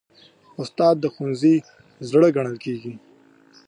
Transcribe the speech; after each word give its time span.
استاد 0.61 0.95
د 0.99 1.05
ښوونځي 1.13 1.55
زړه 2.09 2.27
ګڼل 2.35 2.57
کېږي. 2.65 2.93